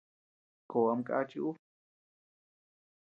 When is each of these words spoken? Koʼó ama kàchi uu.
Koʼó 0.69 0.87
ama 0.91 1.03
kàchi 1.07 1.37
uu. 1.47 1.55